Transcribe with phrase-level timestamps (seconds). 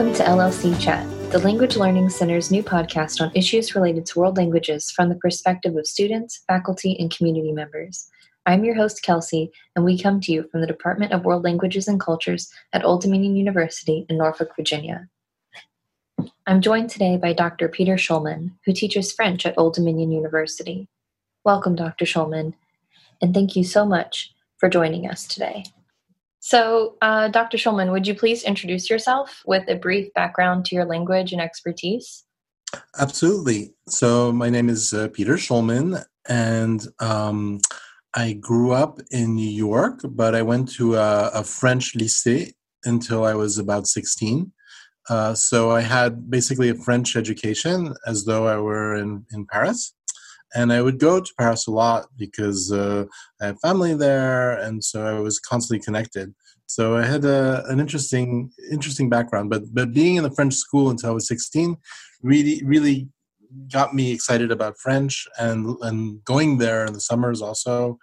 [0.00, 4.38] Welcome to LLC Chat, the Language Learning Center's new podcast on issues related to world
[4.38, 8.08] languages from the perspective of students, faculty, and community members.
[8.46, 11.86] I'm your host, Kelsey, and we come to you from the Department of World Languages
[11.86, 15.06] and Cultures at Old Dominion University in Norfolk, Virginia.
[16.46, 17.68] I'm joined today by Dr.
[17.68, 20.88] Peter Schulman, who teaches French at Old Dominion University.
[21.44, 22.06] Welcome, Dr.
[22.06, 22.54] Schulman,
[23.20, 25.64] and thank you so much for joining us today.
[26.50, 27.56] So, uh, Dr.
[27.58, 32.24] Schulman, would you please introduce yourself with a brief background to your language and expertise?
[32.98, 33.72] Absolutely.
[33.88, 37.60] So, my name is uh, Peter Schulman, and um,
[38.14, 42.52] I grew up in New York, but I went to a, a French lycée
[42.84, 44.50] until I was about 16.
[45.08, 49.94] Uh, so, I had basically a French education as though I were in, in Paris
[50.54, 53.04] and I would go to Paris a lot because uh,
[53.40, 56.34] I have family there, and so I was constantly connected.
[56.66, 60.90] So I had a, an interesting interesting background, but but being in the French school
[60.90, 61.76] until I was 16
[62.22, 63.08] really really
[63.72, 67.98] got me excited about French and and going there in the summers also,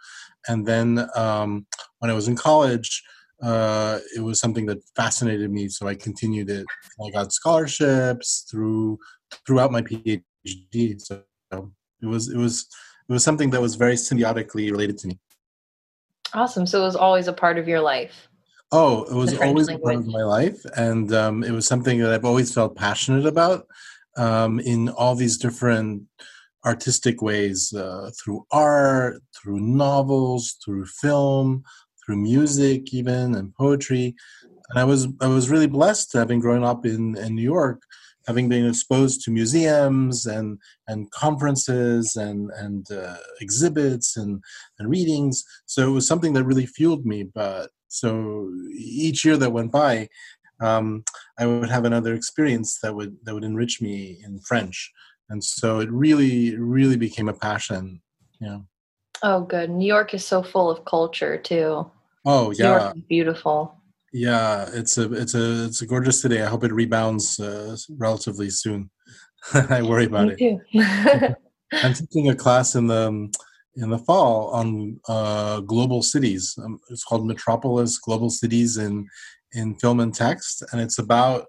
[0.47, 1.65] and then um,
[1.99, 3.03] when I was in college.
[3.39, 6.65] Uh, it was something that fascinated me, so I continued it.
[7.05, 8.97] I got scholarships through
[9.45, 10.99] throughout my PhD.
[10.99, 11.21] So
[12.01, 12.67] it was it was
[13.09, 15.19] it was something that was very symbiotically related to me.
[16.33, 16.67] Awesome.
[16.67, 18.27] So it was always a part of your life.
[18.71, 19.75] Oh, it was always language.
[19.75, 23.25] a part of my life, and um, it was something that I've always felt passionate
[23.25, 23.65] about
[24.17, 26.03] um, in all these different
[26.65, 31.63] artistic ways uh, through art, through novels, through film,
[32.05, 34.15] through music, even and poetry.
[34.69, 37.81] And I was I was really blessed having grown up in, in New York
[38.27, 44.43] having been exposed to museums and and conferences and and uh, exhibits and
[44.77, 45.43] and readings.
[45.65, 50.09] So it was something that really fueled me but so each year that went by
[50.59, 51.03] um,
[51.39, 54.91] i would have another experience that would that would enrich me in french.
[55.29, 58.01] And so it really really became a passion
[58.39, 58.59] yeah.
[59.23, 59.71] Oh good.
[59.71, 61.89] New york is so full of culture too.
[62.25, 62.91] Oh yeah.
[63.09, 63.76] beautiful
[64.13, 66.41] yeah, it's a it's a it's a gorgeous city.
[66.41, 68.89] I hope it rebounds uh, relatively soon.
[69.53, 71.35] I worry about Me it.
[71.73, 73.29] I'm teaching a class in the
[73.75, 76.57] in the fall on uh, global cities.
[76.63, 79.07] Um, it's called Metropolis Global Cities in
[79.53, 81.45] in Film and Text, and it's about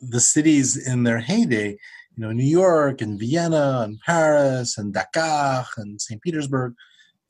[0.00, 1.70] the cities in their heyday.
[2.16, 6.22] You know, New York and Vienna and Paris and Dakar and St.
[6.22, 6.74] Petersburg,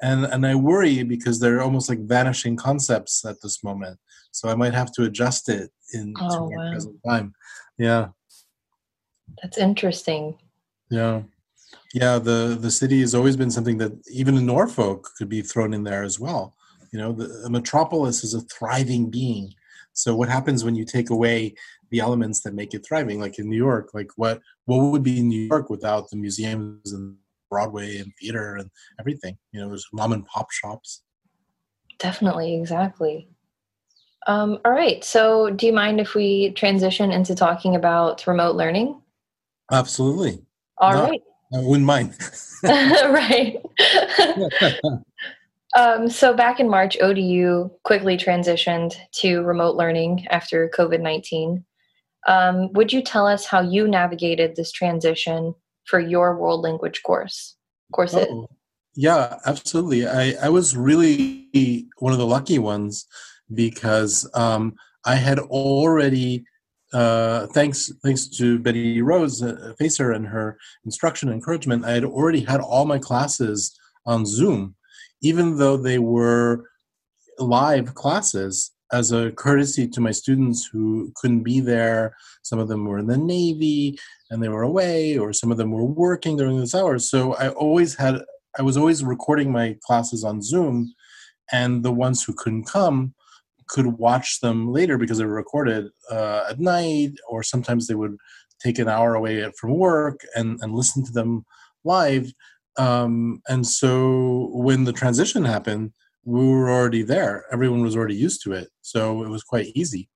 [0.02, 3.98] and and I worry because they're almost like vanishing concepts at this moment
[4.30, 6.70] so I might have to adjust it in oh, wow.
[6.70, 7.34] present time.
[7.78, 8.08] Yeah,
[9.42, 10.38] that's interesting.
[10.90, 11.22] Yeah,
[11.94, 12.18] yeah.
[12.18, 15.84] The the city has always been something that even in Norfolk could be thrown in
[15.84, 16.54] there as well.
[16.92, 19.54] You know, the, metropolis is a thriving being.
[19.92, 21.54] So what happens when you take away
[21.90, 23.20] the elements that make it thriving?
[23.20, 27.16] Like in New York, like what what would be New York without the museums and
[27.50, 29.36] Broadway and theater and everything?
[29.52, 31.02] You know, there's mom and pop shops.
[31.98, 33.28] Definitely, exactly.
[34.26, 35.02] Um, all right.
[35.02, 39.00] So, do you mind if we transition into talking about remote learning?
[39.72, 40.42] Absolutely.
[40.78, 41.22] All no, right.
[41.54, 42.16] I wouldn't mind.
[42.62, 43.56] right.
[45.76, 51.64] um, so, back in March, ODU quickly transitioned to remote learning after COVID 19.
[52.26, 55.54] Um, would you tell us how you navigated this transition
[55.86, 57.56] for your world language course?
[57.92, 58.46] Course oh,
[58.94, 60.06] yeah, absolutely.
[60.06, 63.06] I, I was really one of the lucky ones
[63.54, 64.74] because um,
[65.04, 66.44] I had already,
[66.92, 72.04] uh, thanks thanks to Betty Rose uh, Facer and her instruction and encouragement, I had
[72.04, 74.74] already had all my classes on Zoom,
[75.22, 76.64] even though they were
[77.38, 82.16] live classes as a courtesy to my students who couldn't be there.
[82.42, 83.98] Some of them were in the Navy
[84.30, 87.08] and they were away, or some of them were working during those hours.
[87.08, 88.22] So I always had,
[88.58, 90.92] I was always recording my classes on Zoom,
[91.52, 93.14] and the ones who couldn't come
[93.70, 98.16] could watch them later because they were recorded uh, at night, or sometimes they would
[98.60, 101.44] take an hour away from work and, and listen to them
[101.84, 102.32] live.
[102.76, 105.92] Um, and so when the transition happened,
[106.24, 107.44] we were already there.
[107.52, 108.68] Everyone was already used to it.
[108.82, 110.08] So it was quite easy.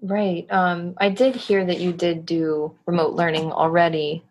[0.00, 0.46] Right.
[0.50, 4.24] Um, I did hear that you did do remote learning already.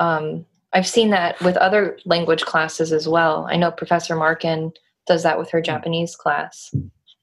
[0.00, 3.46] Um, I've seen that with other language classes as well.
[3.50, 4.72] I know Professor Markin
[5.08, 6.72] does that with her Japanese class.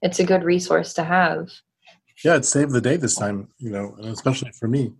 [0.02, 1.50] It's a good resource to have.
[2.24, 4.94] Yeah, it saved the day this time, you know, especially for me.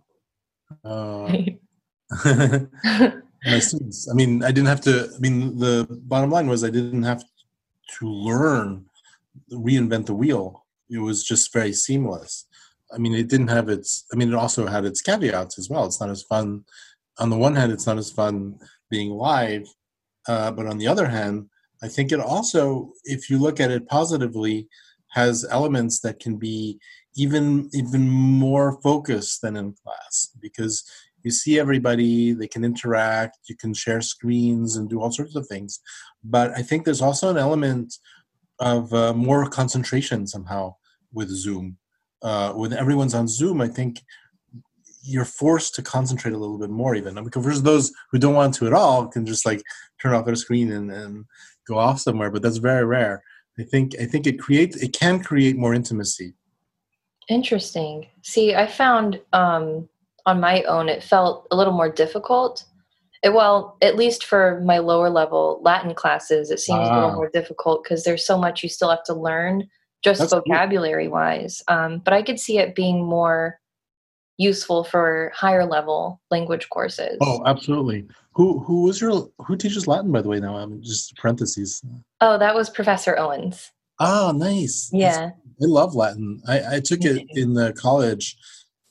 [0.84, 1.32] Uh,
[2.24, 4.08] my students.
[4.10, 5.10] I mean, I didn't have to.
[5.14, 7.22] I mean, the bottom line was I didn't have
[7.98, 8.86] to learn,
[9.52, 10.64] reinvent the wheel.
[10.90, 12.46] It was just very seamless.
[12.94, 14.04] I mean, it didn't have its.
[14.12, 15.86] I mean, it also had its caveats as well.
[15.86, 16.64] It's not as fun.
[17.18, 18.58] On the one hand, it's not as fun
[18.90, 19.66] being live,
[20.28, 21.48] uh, but on the other hand,
[21.82, 24.68] I think it also, if you look at it positively,
[25.10, 26.78] has elements that can be
[27.16, 30.84] even even more focused than in class because
[31.22, 35.46] you see everybody they can interact you can share screens and do all sorts of
[35.46, 35.80] things.
[36.22, 37.94] But i think there's also an element
[38.58, 40.76] of uh, more concentration somehow
[41.12, 41.78] with zoom.
[42.22, 44.00] Uh, when everyone's on zoom i think
[45.02, 48.66] you're forced to concentrate a little bit more even because those who don't want to
[48.66, 49.62] at all can just like
[50.00, 51.24] turn off their screen and, and
[51.66, 53.22] go off somewhere but that's very rare.
[53.58, 56.34] I think i think it creates it can create more intimacy.
[57.28, 58.06] Interesting.
[58.22, 59.88] See i found um
[60.26, 62.64] on my own it felt a little more difficult.
[63.22, 67.30] It, well at least for my lower level latin classes it seems a little more
[67.30, 69.66] difficult because there's so much you still have to learn
[70.04, 71.14] just That's vocabulary cool.
[71.14, 73.58] wise um, but i could see it being more
[74.38, 77.18] useful for higher level language courses.
[77.20, 78.06] Oh, absolutely.
[78.32, 80.56] Who who was your who teaches Latin by the way now?
[80.56, 81.82] I'm just parentheses.
[82.20, 83.72] Oh, that was Professor Owens.
[83.98, 84.90] Ah, nice.
[84.92, 85.30] Yeah.
[85.30, 86.42] That's, I love Latin.
[86.46, 88.36] I, I took it in the college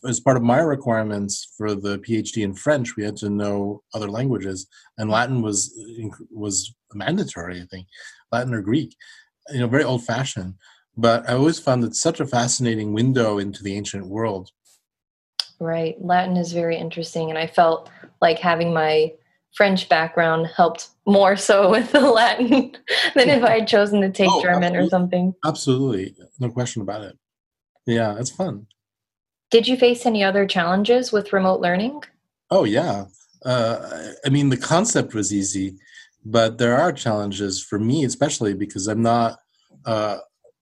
[0.07, 2.95] as part of my requirements for the PhD in French.
[2.95, 4.68] We had to know other languages,
[4.98, 5.74] and Latin was
[6.31, 7.62] was mandatory.
[7.62, 7.88] I think
[8.31, 8.95] Latin or Greek.
[9.51, 10.56] You know, very old fashioned.
[10.98, 14.50] But I always found it such a fascinating window into the ancient world
[15.65, 15.95] Right.
[16.00, 17.29] Latin is very interesting.
[17.29, 17.89] And I felt
[18.21, 19.12] like having my
[19.56, 22.77] French background helped more so with the Latin
[23.15, 24.85] than if I had chosen to take oh, German absolutely.
[24.85, 25.33] or something.
[25.44, 26.15] Absolutely.
[26.39, 27.17] No question about it.
[27.88, 28.67] Yeah, it's fun.
[29.50, 32.03] Did you face any other challenges with remote learning?
[32.51, 33.06] Oh, yeah.
[33.44, 35.77] Uh, I mean, the concept was easy,
[36.23, 39.39] but there are challenges for me, especially because I'm not,
[39.85, 40.17] uh,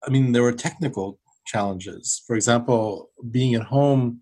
[0.05, 2.21] I mean, there were technical challenges.
[2.25, 4.21] For example, being at home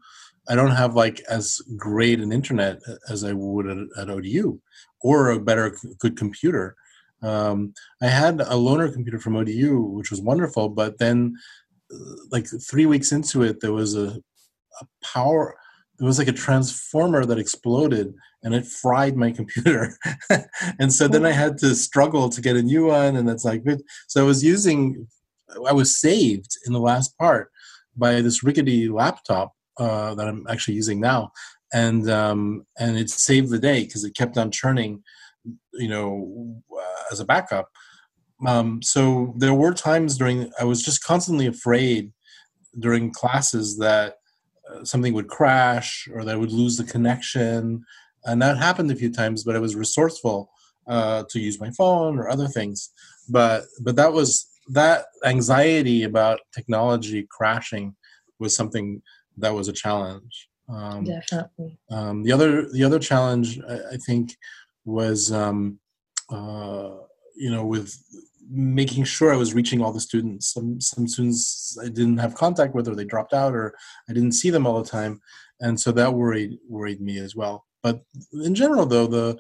[0.49, 2.79] I don't have like as great an internet
[3.09, 4.59] as I would at, at ODU,
[5.01, 6.75] or a better good computer.
[7.21, 11.35] Um, I had a loaner computer from ODU, which was wonderful, but then,
[11.93, 14.19] uh, like three weeks into it, there was a,
[14.81, 15.55] a power.
[15.99, 19.95] it was like a transformer that exploded, and it fried my computer.
[20.79, 23.63] and so then I had to struggle to get a new one, and that's like
[24.07, 24.21] so.
[24.21, 25.07] I was using,
[25.67, 27.51] I was saved in the last part
[27.95, 31.31] by this rickety laptop uh, that I'm actually using now,
[31.73, 35.01] and um, and it saved the day because it kept on churning,
[35.73, 37.67] you know, uh, as a backup.
[38.45, 42.11] Um, so there were times during I was just constantly afraid
[42.77, 44.17] during classes that
[44.69, 47.83] uh, something would crash or that I would lose the connection,
[48.25, 49.43] and that happened a few times.
[49.43, 50.51] But I was resourceful
[50.85, 52.91] uh, to use my phone or other things.
[53.29, 57.95] But but that was that anxiety about technology crashing
[58.39, 59.01] was something
[59.41, 60.49] that was a challenge.
[60.69, 61.77] Um, Definitely.
[61.89, 64.35] Um, the other the other challenge I, I think
[64.85, 65.79] was um,
[66.31, 66.91] uh,
[67.35, 67.93] you know with
[68.49, 70.53] making sure I was reaching all the students.
[70.53, 73.73] Some some students I didn't have contact with, or they dropped out, or
[74.09, 75.21] I didn't see them all the time,
[75.59, 77.65] and so that worried worried me as well.
[77.83, 78.01] But
[78.33, 79.39] in general, though, the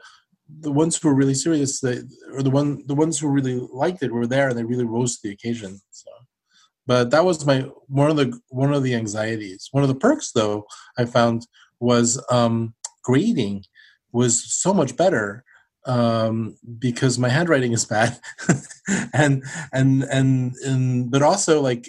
[0.59, 1.99] the ones who were really serious, they,
[2.33, 5.15] or the one the ones who really liked it, were there and they really rose
[5.15, 5.79] to the occasion.
[5.91, 6.09] So
[6.87, 9.69] but that was my one of the one of the anxieties.
[9.71, 10.65] One of the perks though
[10.97, 11.47] i found
[11.79, 12.73] was um,
[13.03, 13.65] grading
[14.11, 15.43] was so much better
[15.85, 18.19] um, because my handwriting is bad.
[19.13, 21.87] And, and and and but also like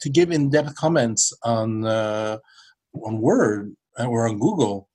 [0.00, 2.38] to give in-depth comments on uh,
[3.04, 4.88] on word or on google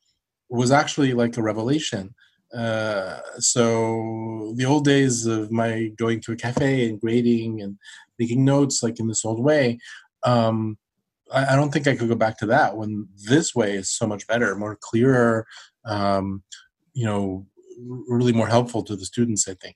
[0.49, 2.15] was actually like a revelation
[2.56, 7.77] uh, so the old days of my going to a cafe and grading and
[8.18, 9.77] making notes like in this old way
[10.24, 10.77] um,
[11.32, 14.08] I, I, don't think i could go back to that when this way is so
[14.08, 15.46] much better more clearer
[15.86, 16.44] um,
[16.94, 17.46] you know
[18.08, 19.75] really more helpful to the students i think.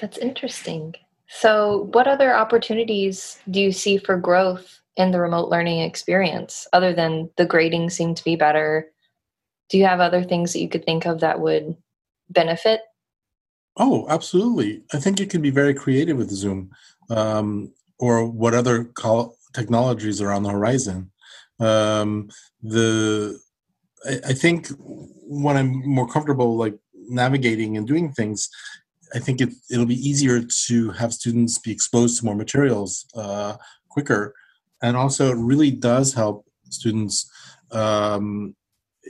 [0.00, 0.94] That's interesting.
[1.28, 6.92] So what other opportunities do you see for growth in the remote learning experience other
[6.92, 8.90] than the grading seemed to be better
[9.68, 11.76] do you have other things that you could think of that would
[12.30, 12.80] benefit
[13.78, 14.82] Oh, absolutely.
[14.92, 16.72] I think you can be very creative with Zoom
[17.10, 21.12] um, or what other call- technologies are on the horizon.
[21.60, 22.28] Um,
[22.60, 23.38] the
[24.04, 26.76] I, I, think when I'm more comfortable, like
[27.08, 28.48] navigating and doing things,
[29.14, 33.56] I think it, it'll be easier to have students be exposed to more materials uh,
[33.88, 34.34] quicker.
[34.82, 37.28] And also, it really does help students
[37.72, 38.54] um,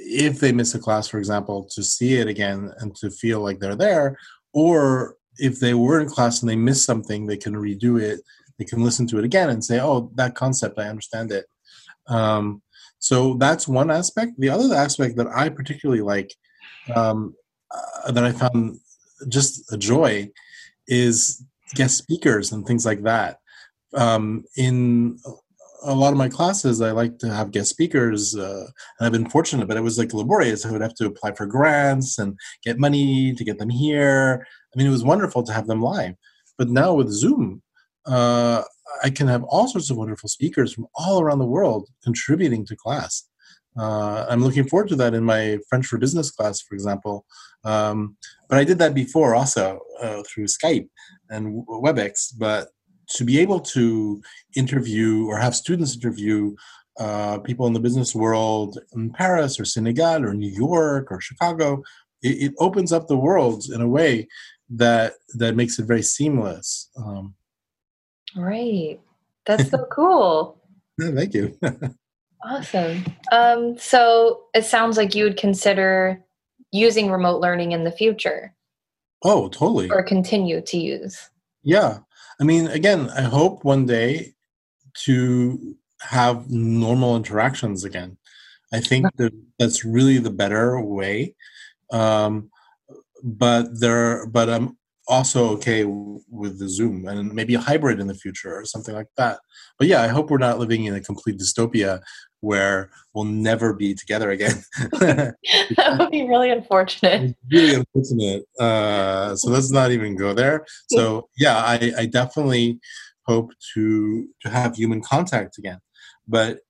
[0.00, 3.58] if they miss a class, for example, to see it again and to feel like
[3.58, 4.16] they're there,
[4.52, 8.20] or if they were in class and they missed something they can redo it
[8.58, 11.46] they can listen to it again and say oh that concept i understand it
[12.08, 12.62] Um,
[12.98, 14.32] so that's one aspect.
[14.38, 16.34] The other aspect that I particularly like,
[16.94, 17.34] um,
[17.70, 18.80] uh, that I found
[19.28, 20.30] just a joy,
[20.86, 23.38] is guest speakers and things like that.
[23.94, 25.18] Um, in
[25.82, 28.66] a lot of my classes, I like to have guest speakers, uh,
[28.98, 30.66] and I've been fortunate, but it was like laborious.
[30.66, 34.46] I would have to apply for grants and get money to get them here.
[34.74, 36.14] I mean, it was wonderful to have them live.
[36.56, 37.62] But now with Zoom,
[38.06, 38.62] uh,
[39.04, 42.76] I can have all sorts of wonderful speakers from all around the world contributing to
[42.76, 43.28] class.
[43.78, 47.24] Uh, I'm looking forward to that in my French for Business class, for example.
[47.64, 48.16] Um,
[48.48, 50.88] but I did that before also uh, through Skype
[51.30, 52.32] and WebEx.
[52.36, 52.68] But
[53.16, 54.22] to be able to
[54.56, 56.54] interview or have students interview
[56.98, 61.82] uh, people in the business world in Paris or Senegal or New York or Chicago,
[62.22, 64.26] it, it opens up the world in a way
[64.70, 66.90] that that makes it very seamless.
[66.96, 67.34] Um,
[68.36, 69.00] right.
[69.46, 70.60] That's so cool.
[71.00, 71.56] thank you.
[72.44, 73.04] awesome.
[73.32, 76.22] Um, so it sounds like you would consider
[76.72, 78.54] using remote learning in the future.
[79.24, 79.90] Oh, totally.
[79.90, 81.30] Or continue to use.
[81.62, 81.98] Yeah.
[82.40, 84.34] I mean, again, I hope one day
[85.04, 88.16] to have normal interactions again.
[88.72, 91.34] I think that that's really the better way.
[91.90, 92.50] Um,
[93.22, 94.77] but there, but I'm
[95.08, 99.08] also okay with the Zoom and maybe a hybrid in the future or something like
[99.16, 99.40] that.
[99.78, 102.00] But yeah, I hope we're not living in a complete dystopia
[102.40, 104.62] where we'll never be together again.
[105.00, 107.34] that would be really unfortunate.
[107.50, 108.44] really unfortunate.
[108.60, 110.66] Uh, so let's not even go there.
[110.90, 112.78] So yeah, I, I definitely
[113.26, 115.80] hope to to have human contact again.
[116.26, 116.60] But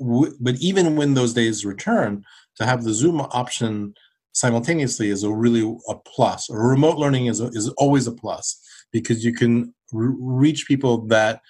[0.00, 2.24] w- but even when those days return,
[2.56, 3.94] to have the Zoom option
[4.32, 6.48] simultaneously is a really a plus.
[6.50, 8.60] Remote learning is a, is always a plus
[8.92, 11.40] because you can re- reach people that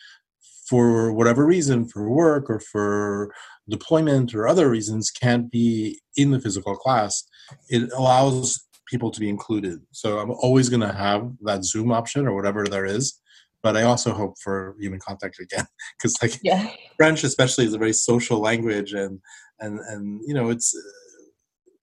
[0.73, 3.35] for whatever reason, for work or for
[3.69, 7.25] deployment or other reasons, can't be in the physical class.
[7.69, 9.81] It allows people to be included.
[9.91, 13.21] So I'm always going to have that Zoom option or whatever there is.
[13.63, 15.67] But I also hope for human contact again,
[15.99, 16.71] because like yeah.
[16.97, 19.21] French, especially, is a very social language, and
[19.61, 20.75] and and you know it's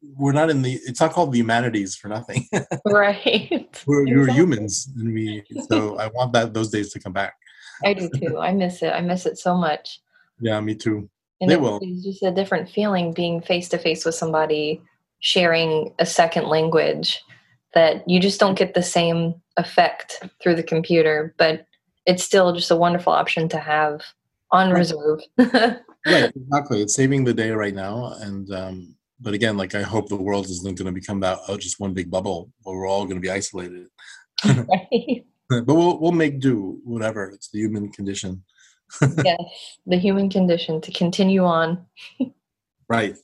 [0.01, 2.47] we're not in the it's not called the humanities for nothing.
[2.85, 3.49] Right.
[3.87, 4.15] We're, exactly.
[4.15, 7.33] we're humans and we so i want that those days to come back.
[7.83, 8.39] I do too.
[8.39, 8.89] I miss it.
[8.89, 10.01] I miss it so much.
[10.39, 11.09] Yeah me too.
[11.41, 11.79] And they it, will.
[11.81, 14.81] it's just a different feeling being face to face with somebody
[15.19, 17.21] sharing a second language
[17.73, 21.65] that you just don't get the same effect through the computer but
[22.05, 24.01] it's still just a wonderful option to have
[24.51, 25.19] on reserve.
[25.37, 26.81] Right exactly.
[26.81, 30.45] It's saving the day right now and um but again, like I hope the world
[30.45, 33.21] isn't going to become that oh, just one big bubble where we're all going to
[33.21, 33.87] be isolated.
[35.51, 35.65] Right.
[35.65, 36.79] but we'll we'll make do.
[36.83, 37.31] Whatever.
[37.31, 38.43] It's the human condition.
[39.25, 41.85] yes, the human condition to continue on.
[42.87, 43.15] right.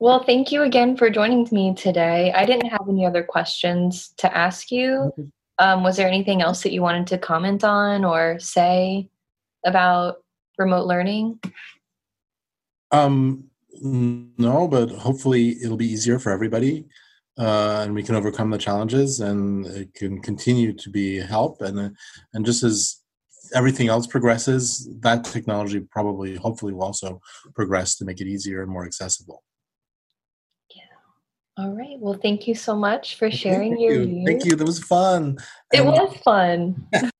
[0.00, 2.32] well, thank you again for joining me today.
[2.32, 5.12] I didn't have any other questions to ask you.
[5.58, 9.10] Um, was there anything else that you wanted to comment on or say
[9.64, 10.16] about
[10.58, 11.38] remote learning?
[12.92, 13.50] Um,
[13.82, 16.86] no, but hopefully it'll be easier for everybody,
[17.38, 21.62] uh, and we can overcome the challenges, and it can continue to be help.
[21.62, 21.88] And uh,
[22.34, 23.02] and just as
[23.54, 27.20] everything else progresses, that technology probably, hopefully, will also
[27.54, 29.42] progress to make it easier and more accessible.
[30.74, 30.82] Yeah.
[31.58, 31.98] All right.
[31.98, 34.26] Well, thank you so much for sharing thank your you.
[34.26, 34.56] Thank you.
[34.56, 35.38] That was fun.
[35.72, 36.88] It and was fun.